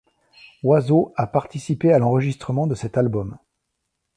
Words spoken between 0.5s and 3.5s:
Oizo, a participé à l'enregistrement de cet album.